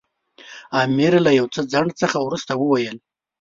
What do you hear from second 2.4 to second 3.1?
وویل.